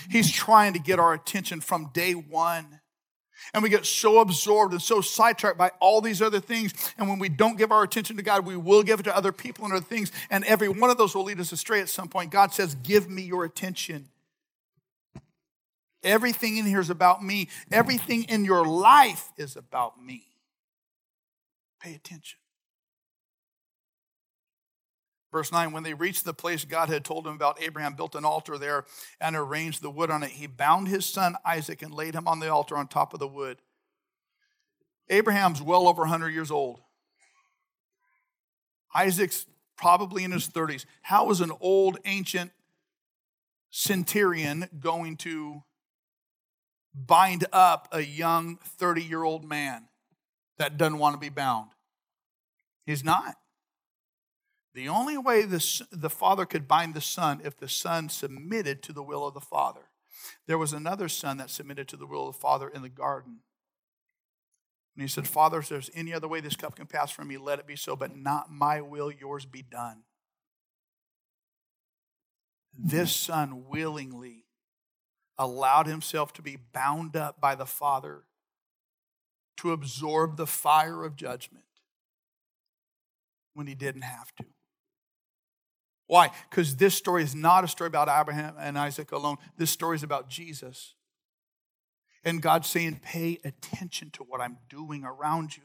[0.09, 2.79] He's trying to get our attention from day one.
[3.53, 6.73] And we get so absorbed and so sidetracked by all these other things.
[6.97, 9.31] And when we don't give our attention to God, we will give it to other
[9.31, 10.11] people and other things.
[10.29, 12.31] And every one of those will lead us astray at some point.
[12.31, 14.09] God says, Give me your attention.
[16.03, 17.47] Everything in here is about me.
[17.71, 20.23] Everything in your life is about me.
[21.79, 22.39] Pay attention.
[25.33, 28.23] Verse 9, when they reached the place God had told him about, Abraham built an
[28.23, 28.85] altar there
[29.19, 30.29] and arranged the wood on it.
[30.29, 33.27] He bound his son Isaac and laid him on the altar on top of the
[33.27, 33.57] wood.
[35.09, 36.81] Abraham's well over 100 years old.
[38.93, 40.85] Isaac's probably in his 30s.
[41.01, 42.51] How is an old, ancient
[43.71, 45.63] centurion going to
[46.93, 49.87] bind up a young 30 year old man
[50.59, 51.71] that doesn't want to be bound?
[52.85, 53.35] He's not.
[54.73, 58.93] The only way the, the father could bind the son if the son submitted to
[58.93, 59.89] the will of the father.
[60.47, 63.39] There was another son that submitted to the will of the father in the garden.
[64.95, 67.37] And he said, Father, if there's any other way this cup can pass from me,
[67.37, 70.03] let it be so, but not my will, yours be done.
[72.77, 74.45] This son willingly
[75.37, 78.23] allowed himself to be bound up by the Father
[79.57, 81.65] to absorb the fire of judgment
[83.53, 84.45] when he didn't have to.
[86.07, 86.29] Why?
[86.49, 89.37] Because this story is not a story about Abraham and Isaac alone.
[89.57, 90.95] This story is about Jesus.
[92.23, 95.63] And God's saying, pay attention to what I'm doing around you.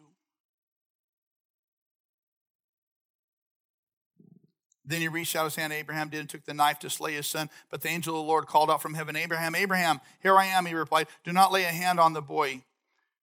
[4.85, 7.27] Then he reached out his hand, Abraham did, and took the knife to slay his
[7.27, 7.51] son.
[7.71, 10.65] But the angel of the Lord called out from heaven, Abraham, Abraham, here I am,
[10.65, 11.09] he replied.
[11.25, 12.63] Do not lay a hand on the boy.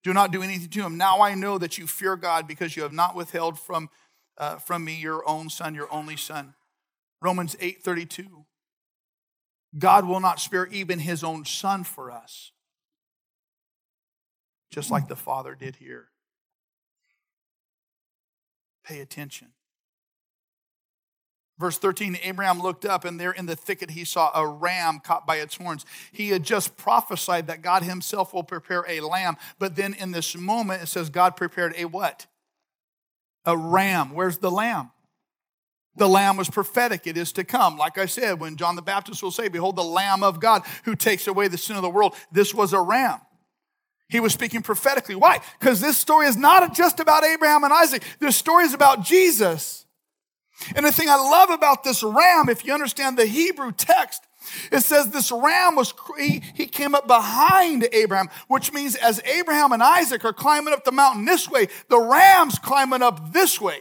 [0.04, 0.96] Do not do anything to him.
[0.96, 3.90] Now I know that you fear God because you have not withheld from,
[4.38, 6.54] uh, from me your own son, your only son.
[7.26, 8.46] Romans 8 32.
[9.80, 12.52] God will not spare even his own son for us,
[14.70, 16.10] just like the Father did here.
[18.84, 19.48] Pay attention.
[21.58, 25.26] Verse 13 Abraham looked up, and there in the thicket he saw a ram caught
[25.26, 25.84] by its horns.
[26.12, 29.36] He had just prophesied that God himself will prepare a lamb.
[29.58, 32.28] But then in this moment, it says God prepared a what?
[33.46, 34.14] A ram.
[34.14, 34.92] Where's the lamb?
[35.98, 37.08] The lamb was prophetic.
[37.08, 37.78] It is to come.
[37.78, 40.96] Like I said, when John the Baptist will say, Behold, the lamb of God who
[40.96, 43.20] takes away the sin of the world, this was a ram.
[44.10, 45.16] He was speaking prophetically.
[45.16, 45.40] Why?
[45.60, 48.04] Because this story is not just about Abraham and Isaac.
[48.20, 49.86] This story is about Jesus.
[50.76, 54.22] And the thing I love about this ram, if you understand the Hebrew text,
[54.72, 59.72] it says this ram was, he, he came up behind Abraham, which means as Abraham
[59.72, 63.80] and Isaac are climbing up the mountain this way, the ram's climbing up this way.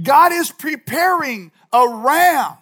[0.00, 2.56] God is preparing a ram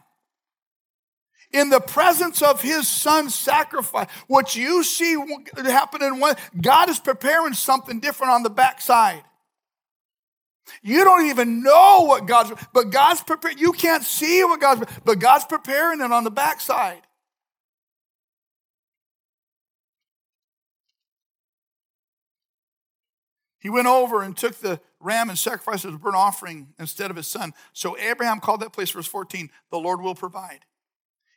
[1.52, 4.08] in the presence of his son's sacrifice.
[4.26, 5.16] What you see
[5.56, 6.22] happening,
[6.60, 9.24] God is preparing something different on the backside.
[10.82, 13.58] You don't even know what God's, but God's preparing.
[13.58, 17.02] You can't see what God's, but God's preparing it on the backside.
[23.58, 27.16] He went over and took the ram and sacrificed as a burnt offering instead of
[27.16, 27.52] his son.
[27.72, 30.60] So Abraham called that place, verse 14, the Lord will provide.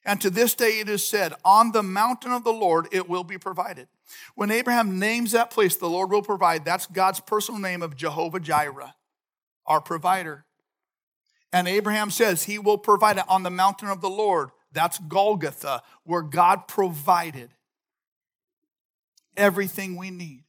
[0.06, 3.24] And to this day it is said, On the mountain of the Lord it will
[3.24, 3.88] be provided.
[4.36, 8.40] When Abraham names that place, the Lord will provide, that's God's personal name of Jehovah
[8.40, 8.94] Jireh
[9.66, 10.46] our provider.
[11.52, 14.50] And Abraham says he will provide it on the mountain of the Lord.
[14.72, 17.52] That's Golgotha, where God provided
[19.38, 20.43] everything we need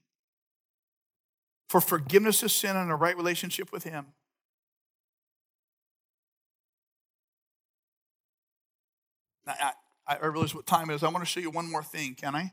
[1.68, 4.06] for forgiveness of sin and a right relationship with Him.
[9.46, 9.54] Now,
[10.06, 11.02] I, I realize what time is.
[11.02, 12.52] I want to show you one more thing, can I?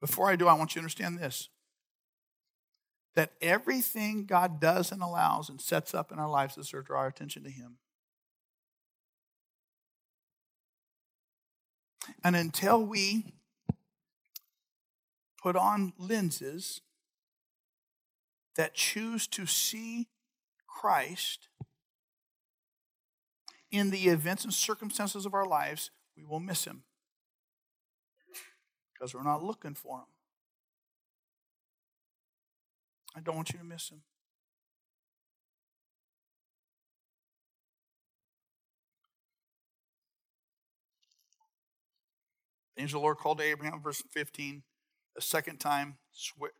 [0.00, 1.48] Before I do, I want you to understand this
[3.14, 7.00] that everything God does and allows and sets up in our lives is to draw
[7.00, 7.78] our attention to Him.
[12.22, 13.32] And until we
[15.48, 16.82] put on lenses
[18.54, 20.06] that choose to see
[20.66, 21.48] Christ
[23.70, 26.82] in the events and circumstances of our lives, we will miss Him
[28.92, 30.04] because we're not looking for Him.
[33.16, 34.02] I don't want you to miss him.
[42.76, 44.62] The angel of the Lord called to Abraham, verse 15,
[45.18, 46.52] a second time, swear,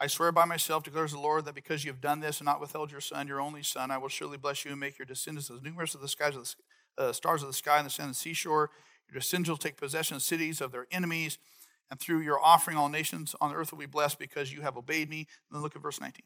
[0.00, 2.60] I swear by myself, declares the Lord, that because you have done this and not
[2.60, 5.50] withheld your son, your only son, I will surely bless you and make your descendants
[5.50, 6.54] as numerous as the skies of
[6.96, 8.70] the uh, stars of the sky and the sand and the seashore.
[9.08, 11.38] Your descendants will take possession of cities of their enemies
[11.90, 15.08] and through your offering all nations on earth will be blessed because you have obeyed
[15.08, 15.26] me.
[15.50, 16.22] then look at verse 19.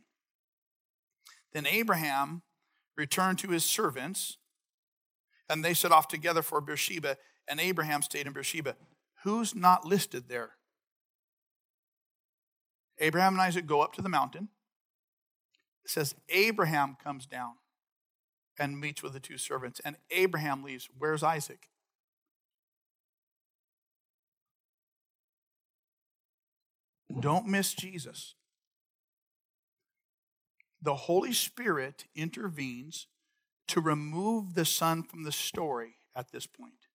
[1.53, 2.43] Then Abraham
[2.97, 4.38] returned to his servants,
[5.49, 7.16] and they set off together for Beersheba,
[7.49, 8.77] and Abraham stayed in Beersheba.
[9.25, 10.53] Who's not listed there?
[13.01, 14.48] Abraham and Isaac go up to the mountain.
[15.84, 17.55] It says Abraham comes down
[18.59, 20.88] and meets with the two servants, and Abraham leaves.
[20.96, 21.68] Where's Isaac?
[27.18, 28.34] Don't miss Jesus.
[30.82, 33.07] The Holy Spirit intervenes
[33.68, 36.86] to remove the son from the story at this point.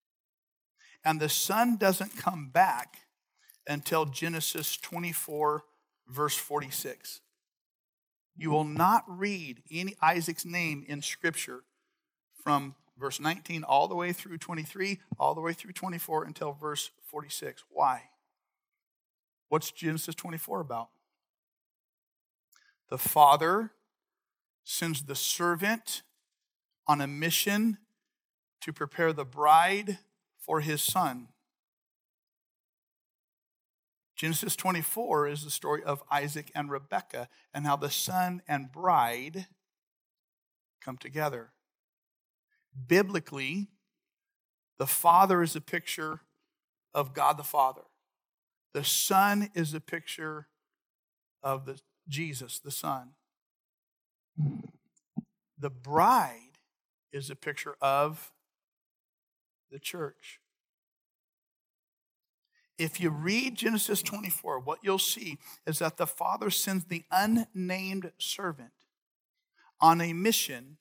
[1.04, 2.98] And the son doesn't come back
[3.68, 5.64] until Genesis 24,
[6.08, 7.20] verse 46.
[8.36, 11.64] You will not read any Isaac's name in Scripture
[12.42, 16.90] from verse 19 all the way through 23, all the way through 24 until verse
[17.04, 17.64] 46.
[17.70, 18.02] Why?
[19.48, 20.88] What's Genesis 24 about?
[22.88, 23.72] The father
[24.64, 26.02] sends the servant
[26.86, 27.78] on a mission
[28.60, 29.98] to prepare the bride
[30.38, 31.28] for his son.
[34.16, 39.46] Genesis 24 is the story of Isaac and Rebekah and how the son and bride
[40.80, 41.50] come together.
[42.88, 43.68] Biblically,
[44.78, 46.20] the Father is a picture
[46.94, 47.82] of God the Father.
[48.72, 50.48] The Son is a picture
[51.42, 53.10] of the Jesus, the Son.
[55.58, 56.58] The bride
[57.12, 58.32] is a picture of
[59.70, 60.40] the church.
[62.78, 68.12] If you read Genesis 24, what you'll see is that the Father sends the unnamed
[68.18, 68.72] servant
[69.80, 70.76] on a mission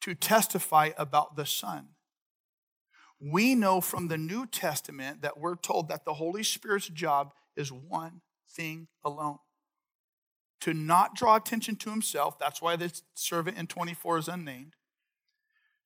[0.00, 1.88] to testify about the Son.
[3.20, 7.72] We know from the New Testament that we're told that the Holy Spirit's job is
[7.72, 9.38] one thing alone
[10.60, 12.38] to not draw attention to himself.
[12.38, 14.74] That's why the servant in 24 is unnamed.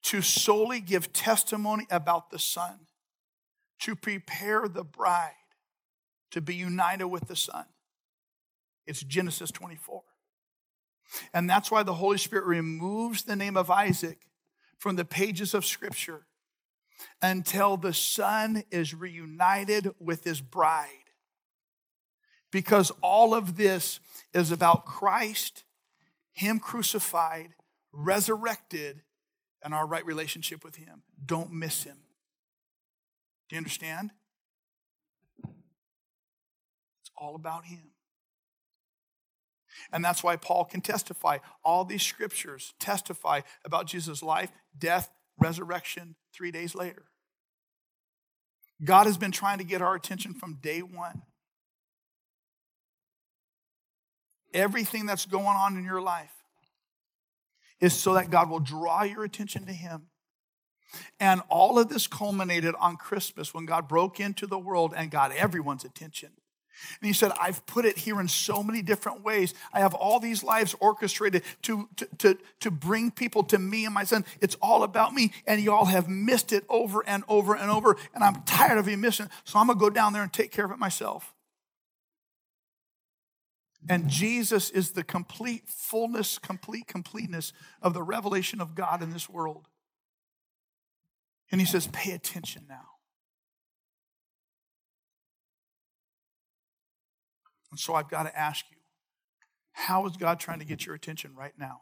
[0.04, 2.86] To solely give testimony about the Son,
[3.80, 5.32] to prepare the bride
[6.32, 7.64] to be united with the Son.
[8.86, 10.02] It's Genesis 24.
[11.32, 14.26] And that's why the Holy Spirit removes the name of Isaac
[14.78, 16.26] from the pages of Scripture
[17.20, 20.88] until the Son is reunited with his bride.
[22.50, 23.98] Because all of this
[24.34, 25.64] is about Christ,
[26.32, 27.54] Him crucified,
[27.92, 29.02] resurrected,
[29.64, 31.02] and our right relationship with Him.
[31.24, 31.96] Don't miss Him.
[33.48, 34.10] Do you understand?
[35.42, 37.92] It's all about Him.
[39.92, 41.38] And that's why Paul can testify.
[41.64, 45.08] All these scriptures testify about Jesus' life, death,
[45.38, 47.04] resurrection three days later.
[48.84, 51.22] God has been trying to get our attention from day one.
[54.52, 56.34] Everything that's going on in your life
[57.80, 60.08] is so that God will draw your attention to Him.
[61.18, 65.32] And all of this culminated on Christmas when God broke into the world and got
[65.32, 66.32] everyone's attention.
[67.00, 69.54] And he said, I've put it here in so many different ways.
[69.72, 73.94] I have all these lives orchestrated to, to, to, to bring people to me and
[73.94, 74.24] my son.
[74.40, 75.32] It's all about me.
[75.46, 77.96] And you all have missed it over and over and over.
[78.14, 79.32] And I'm tired of you missing it.
[79.44, 81.34] So I'm going to go down there and take care of it myself.
[83.88, 89.28] And Jesus is the complete fullness, complete completeness of the revelation of God in this
[89.28, 89.66] world.
[91.50, 92.91] And he says, pay attention now.
[97.72, 98.76] And so I've got to ask you,
[99.72, 101.80] how is God trying to get your attention right now?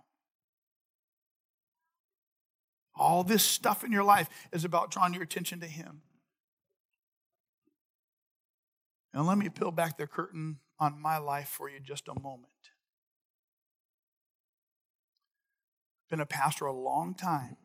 [2.95, 6.03] All this stuff in your life is about drawing your attention to Him.
[9.13, 12.47] Now, let me peel back the curtain on my life for you just a moment.
[16.09, 17.57] Been a pastor a long time.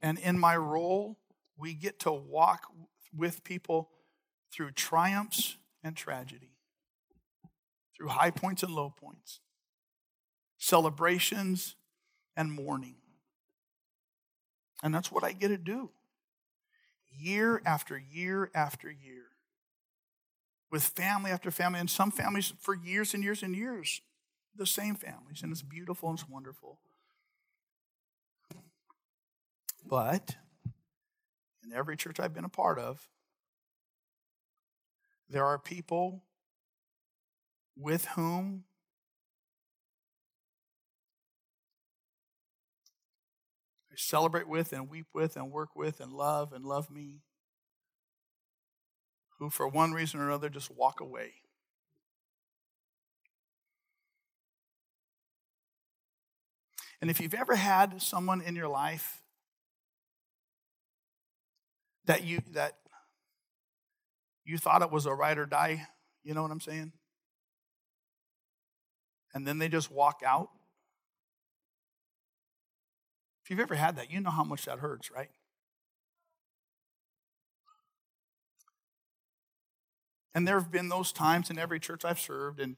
[0.00, 1.18] And in my role,
[1.58, 2.72] we get to walk
[3.14, 3.90] with people
[4.50, 6.56] through triumphs and tragedy,
[7.96, 9.40] through high points and low points,
[10.58, 11.76] celebrations
[12.36, 12.96] and mourning.
[14.82, 15.90] And that's what I get to do
[17.14, 19.24] year after year after year
[20.72, 24.00] with family after family, and some families for years and years and years,
[24.56, 26.78] the same families, and it's beautiful and it's wonderful.
[29.84, 30.36] But
[31.62, 33.06] in every church I've been a part of,
[35.28, 36.24] there are people
[37.76, 38.64] with whom
[43.90, 47.22] I celebrate with and weep with and work with and love and love me
[49.38, 51.32] who, for one reason or another, just walk away.
[57.00, 59.22] And if you've ever had someone in your life
[62.04, 62.76] that you that
[64.44, 65.86] you thought it was a ride or die,
[66.24, 66.92] you know what I'm saying?
[69.34, 70.50] And then they just walk out.
[73.44, 75.30] If you've ever had that, you know how much that hurts, right?
[80.34, 82.76] And there have been those times in every church I've served and,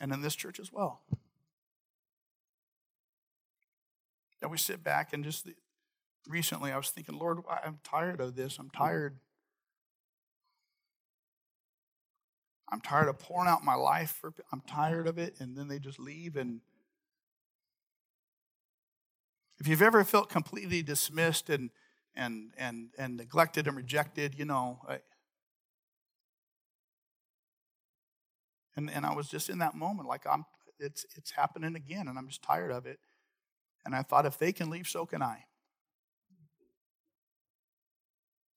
[0.00, 1.00] and in this church as well.
[4.40, 5.48] That we sit back and just
[6.26, 8.58] recently I was thinking, Lord, I'm tired of this.
[8.58, 8.76] I'm mm.
[8.76, 9.16] tired.
[12.72, 15.78] I'm tired of pouring out my life for I'm tired of it and then they
[15.78, 16.60] just leave and
[19.58, 21.70] if you've ever felt completely dismissed and
[22.16, 24.80] and and and neglected and rejected, you know,
[28.76, 30.44] And, and I was just in that moment, like I'm
[30.78, 32.98] it's it's happening again, and I'm just tired of it.
[33.84, 35.44] And I thought if they can leave, so can I.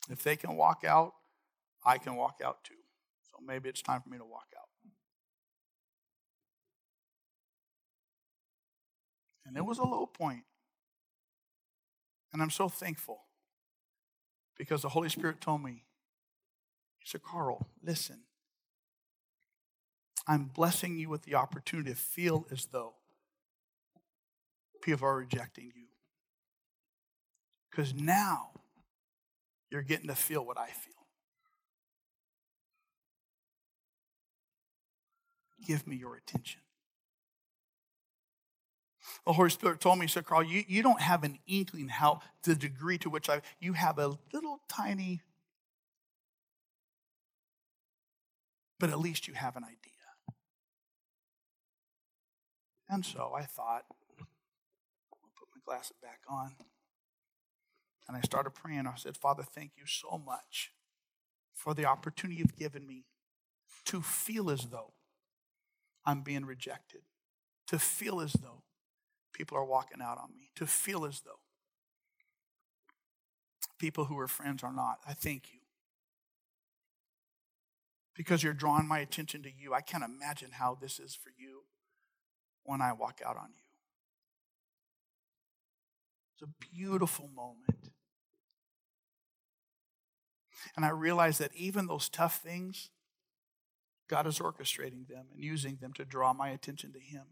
[0.09, 1.14] If they can walk out,
[1.86, 2.82] I can walk out too.
[3.46, 4.68] Maybe it's time for me to walk out.
[9.46, 10.44] And it was a low point.
[12.32, 13.22] And I'm so thankful
[14.58, 15.84] because the Holy Spirit told me,
[17.00, 18.22] He said, Carl, listen.
[20.26, 22.94] I'm blessing you with the opportunity to feel as though
[24.82, 25.88] people are rejecting you.
[27.70, 28.52] Because now
[29.70, 30.93] you're getting to feel what I feel.
[35.66, 36.61] Give me your attention.
[39.26, 42.55] The Holy Spirit told me, said, Carl, you, you don't have an inkling how the
[42.55, 45.22] degree to which I you have a little tiny,
[48.80, 49.78] but at least you have an idea.
[52.89, 53.86] And so I thought,
[54.20, 56.55] I'll put my glasses back on.
[58.07, 58.86] And I started praying.
[58.86, 60.74] I said, Father, thank you so much
[61.53, 63.05] for the opportunity you've given me
[63.86, 64.93] to feel as though
[66.06, 67.01] I'm being rejected,
[67.68, 68.64] to feel as though
[69.34, 71.39] people are walking out on me, to feel as though
[73.80, 74.99] people who are friends are not.
[75.08, 75.60] I thank you.
[78.16, 79.74] Because you're drawing my attention to you.
[79.74, 81.64] I can't imagine how this is for you
[82.64, 83.64] when I walk out on you.
[86.36, 87.91] It's a beautiful moment.
[90.76, 92.89] And I realize that even those tough things,
[94.14, 97.24] God is orchestrating them and using them to draw my attention to Him.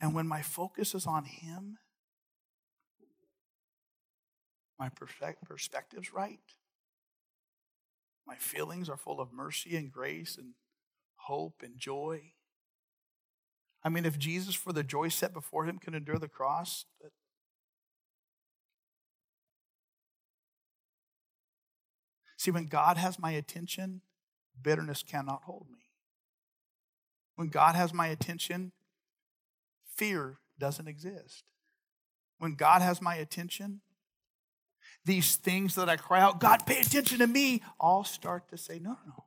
[0.00, 1.78] And when my focus is on Him,
[4.78, 6.38] my perspective's right.
[8.24, 10.52] My feelings are full of mercy and grace and
[11.16, 12.34] hope and joy.
[13.82, 16.84] I mean, if Jesus, for the joy set before him, can endure the cross,
[22.36, 24.00] See, when God has my attention,
[24.62, 25.78] bitterness cannot hold me.
[27.36, 28.72] When God has my attention,
[29.96, 31.44] fear doesn't exist.
[32.38, 33.80] When God has my attention,
[35.04, 38.78] these things that I cry out, God, pay attention to me, all start to say,
[38.78, 39.24] no, no, no.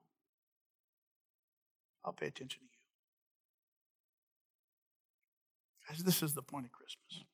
[2.03, 2.69] I'll pay attention to you.
[5.87, 7.25] Guys, this is the point of Christmas.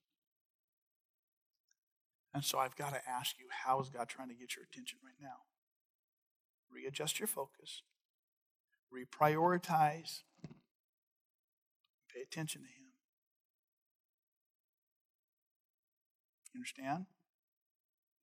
[2.34, 5.00] And so I've got to ask you, how is God trying to get your attention
[5.04, 5.38] right now?
[6.74, 7.82] Readjust your focus,
[8.94, 10.22] reprioritize,
[12.14, 12.74] pay attention to Him.
[16.54, 17.06] You understand?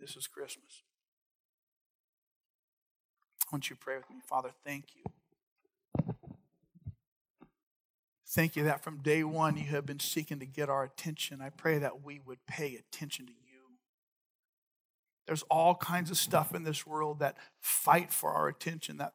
[0.00, 0.82] This is Christmas.
[3.46, 4.16] I want you pray with me.
[4.26, 5.04] Father, thank you.
[8.26, 11.40] Thank you that from day one you have been seeking to get our attention.
[11.40, 13.43] I pray that we would pay attention to you.
[15.26, 19.14] There's all kinds of stuff in this world that fight for our attention, that,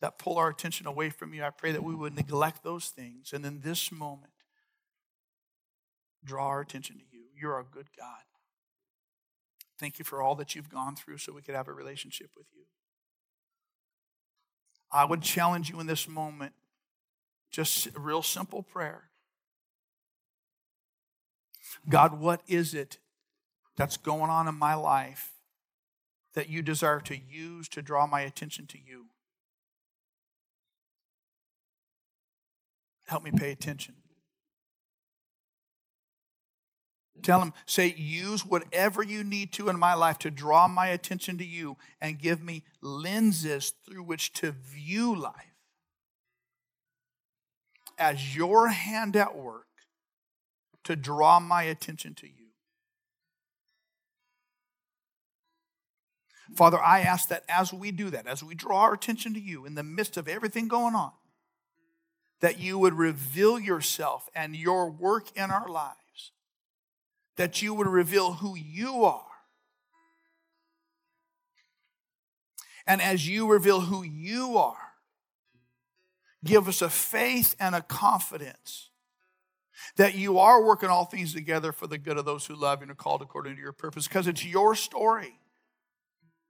[0.00, 1.42] that pull our attention away from you.
[1.42, 3.32] I pray that we would neglect those things.
[3.32, 4.32] And in this moment,
[6.24, 7.24] draw our attention to you.
[7.34, 8.24] You're a good God.
[9.78, 12.46] Thank you for all that you've gone through so we could have a relationship with
[12.54, 12.64] you.
[14.92, 16.52] I would challenge you in this moment,
[17.50, 19.08] just a real simple prayer.
[21.88, 22.98] God, what is it
[23.76, 25.32] that's going on in my life
[26.34, 29.06] that you desire to use to draw my attention to you.
[33.06, 33.94] Help me pay attention.
[37.22, 41.38] Tell him, say, use whatever you need to in my life to draw my attention
[41.38, 45.54] to you and give me lenses through which to view life
[47.98, 49.66] as your hand at work
[50.82, 52.43] to draw my attention to you.
[56.52, 59.64] Father, I ask that as we do that, as we draw our attention to you
[59.64, 61.12] in the midst of everything going on,
[62.40, 66.32] that you would reveal yourself and your work in our lives,
[67.36, 69.24] that you would reveal who you are.
[72.86, 74.76] And as you reveal who you are,
[76.44, 78.90] give us a faith and a confidence
[79.96, 82.82] that you are working all things together for the good of those who love you
[82.82, 85.38] and are called according to your purpose because it's your story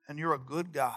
[0.08, 0.94] and you're a good God.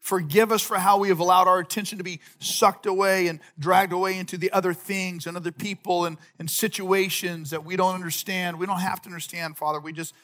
[0.00, 3.92] Forgive us for how we have allowed our attention to be sucked away and dragged
[3.92, 8.56] away into the other things and other people and, and situations that we don't understand.
[8.60, 9.80] We don't have to understand, Father.
[9.80, 10.14] We just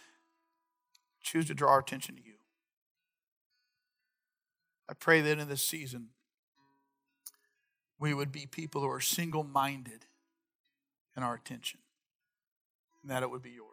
[1.20, 2.34] choose to draw our attention to you.
[4.88, 6.10] I pray that in this season,
[7.98, 10.04] we would be people who are single minded
[11.16, 11.80] in our attention,
[13.02, 13.71] and that it would be yours.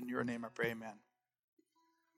[0.00, 0.94] In your name I pray, amen.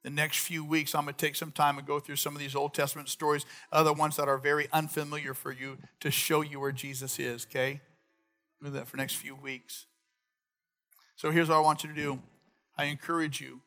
[0.02, 2.40] The next few weeks, I'm going to take some time and go through some of
[2.40, 6.58] these Old Testament stories, other ones that are very unfamiliar for you, to show you
[6.58, 7.80] where Jesus is, okay?
[8.62, 9.86] Do that for next few weeks.
[11.14, 12.20] So here's what I want you to do.
[12.76, 13.60] I encourage you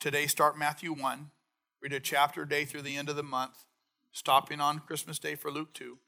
[0.00, 1.30] today, start Matthew 1,
[1.80, 3.66] read a chapter a day through the end of the month,
[4.10, 5.98] stopping on Christmas Day for Luke 2.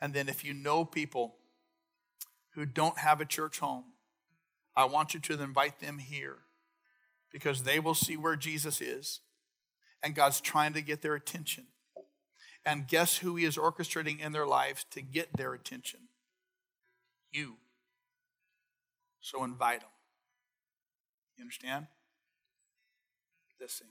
[0.00, 1.36] And then if you know people
[2.54, 3.84] who don't have a church home,
[4.74, 6.38] I want you to invite them here
[7.30, 9.20] because they will see where Jesus is
[10.02, 11.66] and God's trying to get their attention.
[12.64, 16.00] And guess who He is orchestrating in their lives to get their attention?
[17.30, 17.56] You.
[19.20, 19.88] So invite them.
[21.36, 21.86] You understand?
[23.60, 23.88] Let's sing.